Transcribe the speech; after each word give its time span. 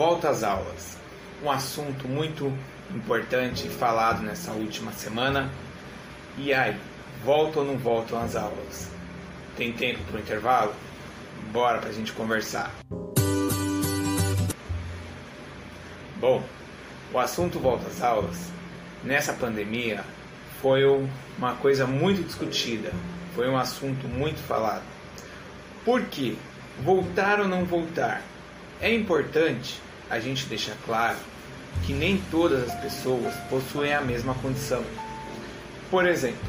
volta 0.00 0.30
às 0.30 0.42
aulas. 0.42 0.96
Um 1.44 1.50
assunto 1.50 2.08
muito 2.08 2.50
importante 2.90 3.68
falado 3.68 4.22
nessa 4.22 4.50
última 4.52 4.92
semana. 4.92 5.50
E 6.38 6.54
aí, 6.54 6.74
voltam 7.22 7.60
ou 7.60 7.68
não 7.68 7.76
voltam 7.76 8.18
às 8.18 8.34
aulas? 8.34 8.90
Tem 9.58 9.74
tempo 9.74 9.98
para 10.04 10.16
o 10.16 10.20
intervalo? 10.20 10.74
Bora 11.52 11.80
para 11.80 11.90
a 11.90 11.92
gente 11.92 12.14
conversar. 12.14 12.72
Bom, 16.16 16.42
o 17.12 17.18
assunto 17.18 17.58
volta 17.58 17.86
às 17.86 18.00
aulas 18.00 18.50
nessa 19.04 19.34
pandemia 19.34 20.02
foi 20.62 20.82
uma 21.36 21.56
coisa 21.56 21.86
muito 21.86 22.22
discutida, 22.22 22.90
foi 23.34 23.50
um 23.50 23.58
assunto 23.58 24.08
muito 24.08 24.38
falado. 24.38 24.84
Por 25.84 26.02
quê? 26.06 26.36
Voltar 26.82 27.38
ou 27.38 27.46
não 27.46 27.66
voltar? 27.66 28.22
É 28.80 28.90
importante 28.94 29.78
a 30.10 30.18
gente 30.18 30.46
deixar 30.46 30.76
claro 30.84 31.16
que 31.86 31.92
nem 31.92 32.20
todas 32.30 32.68
as 32.68 32.80
pessoas 32.80 33.32
possuem 33.48 33.94
a 33.94 34.00
mesma 34.00 34.34
condição. 34.34 34.84
Por 35.90 36.06
exemplo, 36.06 36.40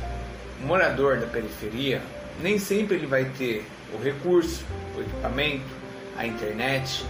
o 0.61 0.65
morador 0.65 1.19
da 1.19 1.27
periferia 1.27 2.01
nem 2.41 2.57
sempre 2.57 2.95
ele 2.95 3.07
vai 3.07 3.25
ter 3.25 3.65
o 3.93 4.01
recurso, 4.01 4.63
o 4.97 5.01
equipamento, 5.01 5.65
a 6.17 6.25
internet, 6.25 7.05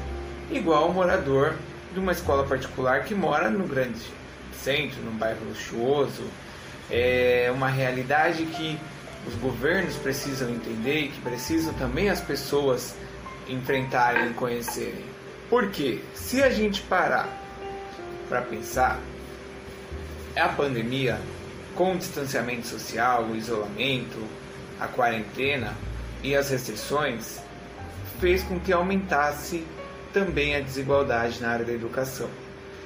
igual 0.51 0.89
o 0.89 0.93
morador 0.93 1.55
de 1.93 1.99
uma 1.99 2.11
escola 2.11 2.45
particular 2.45 3.03
que 3.03 3.15
mora 3.15 3.49
no 3.49 3.65
grande 3.65 3.99
centro, 4.61 5.01
num 5.01 5.17
bairro 5.17 5.45
luxuoso. 5.47 6.23
É 6.89 7.51
uma 7.53 7.69
realidade 7.69 8.45
que 8.45 8.77
os 9.27 9.35
governos 9.35 9.95
precisam 9.95 10.49
entender 10.49 11.01
e 11.01 11.07
que 11.09 11.21
precisam 11.21 11.73
também 11.73 12.09
as 12.09 12.19
pessoas 12.21 12.95
enfrentarem 13.47 14.31
e 14.31 14.33
conhecerem. 14.33 15.05
Porque 15.51 16.01
se 16.13 16.41
a 16.41 16.49
gente 16.49 16.81
parar 16.83 17.27
para 18.29 18.41
pensar, 18.41 18.97
a 20.33 20.47
pandemia, 20.47 21.19
com 21.75 21.93
o 21.93 21.97
distanciamento 21.97 22.65
social, 22.67 23.25
o 23.25 23.35
isolamento, 23.35 24.25
a 24.79 24.87
quarentena 24.87 25.73
e 26.23 26.33
as 26.37 26.49
restrições, 26.49 27.41
fez 28.21 28.43
com 28.43 28.61
que 28.61 28.71
aumentasse 28.71 29.67
também 30.13 30.55
a 30.55 30.61
desigualdade 30.61 31.41
na 31.41 31.49
área 31.49 31.65
da 31.65 31.73
educação. 31.73 32.29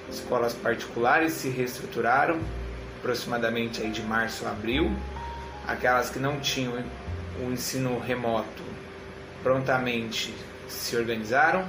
Escolas 0.10 0.56
particulares 0.56 1.34
se 1.34 1.50
reestruturaram 1.50 2.40
aproximadamente 2.98 3.84
aí 3.84 3.92
de 3.92 4.02
março 4.02 4.44
a 4.44 4.50
abril. 4.50 4.92
Aquelas 5.68 6.10
que 6.10 6.18
não 6.18 6.40
tinham 6.40 6.84
o 7.40 7.52
ensino 7.52 8.00
remoto 8.00 8.64
prontamente 9.44 10.34
se 10.68 10.98
organizaram. 10.98 11.64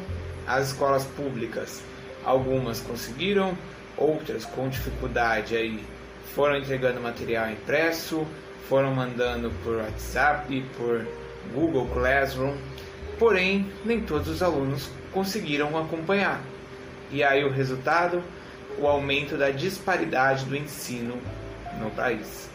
As 0.46 0.68
escolas 0.68 1.04
públicas, 1.04 1.82
algumas 2.24 2.80
conseguiram, 2.80 3.56
outras 3.96 4.44
com 4.44 4.68
dificuldade 4.68 5.56
aí 5.56 5.84
foram 6.34 6.58
entregando 6.58 7.00
material 7.00 7.50
impresso, 7.50 8.26
foram 8.68 8.94
mandando 8.94 9.50
por 9.64 9.76
WhatsApp, 9.76 10.64
por 10.76 11.06
Google 11.54 11.86
Classroom, 11.88 12.56
porém 13.18 13.70
nem 13.84 14.00
todos 14.00 14.28
os 14.28 14.42
alunos 14.42 14.90
conseguiram 15.12 15.78
acompanhar. 15.78 16.40
E 17.10 17.24
aí 17.24 17.44
o 17.44 17.50
resultado, 17.50 18.22
o 18.78 18.86
aumento 18.86 19.36
da 19.36 19.50
disparidade 19.50 20.44
do 20.44 20.56
ensino 20.56 21.16
no 21.80 21.90
país. 21.90 22.50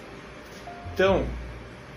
Então, 0.94 1.26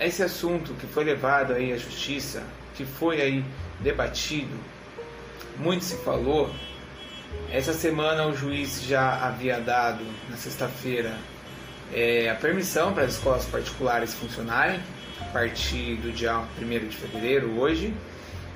esse 0.00 0.22
assunto 0.22 0.72
que 0.74 0.86
foi 0.86 1.04
levado 1.04 1.52
aí 1.52 1.72
à 1.72 1.76
justiça, 1.76 2.42
que 2.74 2.84
foi 2.84 3.20
aí 3.20 3.44
debatido, 3.80 4.56
muito 5.58 5.84
se 5.84 5.96
falou. 5.98 6.50
Essa 7.50 7.72
semana 7.72 8.26
o 8.26 8.36
juiz 8.36 8.82
já 8.82 9.26
havia 9.26 9.60
dado, 9.60 10.04
na 10.28 10.36
sexta-feira, 10.36 11.14
é, 11.92 12.28
a 12.30 12.34
permissão 12.34 12.92
para 12.92 13.04
as 13.04 13.14
escolas 13.14 13.44
particulares 13.44 14.14
funcionarem 14.14 14.80
a 15.20 15.24
partir 15.26 15.96
do 15.96 16.12
dia 16.12 16.38
1 16.38 16.88
de 16.88 16.96
fevereiro, 16.96 17.58
hoje, 17.58 17.94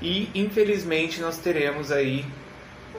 e 0.00 0.30
infelizmente 0.34 1.20
nós 1.20 1.38
teremos 1.38 1.90
aí 1.90 2.24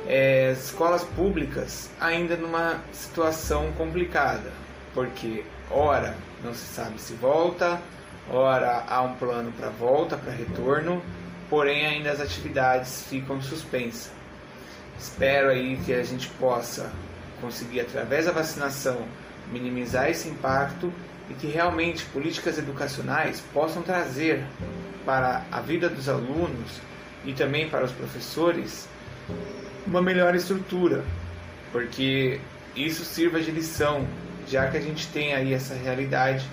é, 0.07 0.51
escolas 0.51 1.03
públicas 1.03 1.89
ainda 1.99 2.35
numa 2.35 2.81
situação 2.91 3.71
complicada, 3.73 4.51
porque 4.93 5.43
ora 5.69 6.15
não 6.43 6.53
se 6.53 6.65
sabe 6.73 6.99
se 6.99 7.13
volta, 7.13 7.81
ora 8.29 8.85
há 8.87 9.01
um 9.01 9.15
plano 9.15 9.51
para 9.51 9.69
volta, 9.69 10.17
para 10.17 10.31
retorno, 10.31 11.01
porém 11.49 11.85
ainda 11.85 12.11
as 12.11 12.19
atividades 12.19 13.03
ficam 13.09 13.41
suspensas. 13.41 14.11
Espero 14.99 15.49
aí 15.49 15.77
que 15.85 15.93
a 15.93 16.03
gente 16.03 16.27
possa 16.31 16.91
conseguir 17.41 17.81
através 17.81 18.25
da 18.25 18.31
vacinação 18.31 19.07
minimizar 19.51 20.09
esse 20.09 20.27
impacto 20.29 20.93
e 21.29 21.33
que 21.33 21.47
realmente 21.47 22.05
políticas 22.05 22.57
educacionais 22.57 23.41
possam 23.53 23.81
trazer 23.81 24.43
para 25.05 25.45
a 25.51 25.61
vida 25.61 25.89
dos 25.89 26.09
alunos 26.09 26.81
e 27.25 27.33
também 27.33 27.69
para 27.69 27.85
os 27.85 27.91
professores 27.91 28.87
uma 29.85 30.01
melhor 30.01 30.35
estrutura, 30.35 31.03
porque 31.71 32.39
isso 32.75 33.03
sirva 33.03 33.39
de 33.41 33.51
lição, 33.51 34.07
já 34.47 34.69
que 34.69 34.77
a 34.77 34.81
gente 34.81 35.07
tem 35.07 35.33
aí 35.33 35.53
essa 35.53 35.73
realidade 35.73 36.45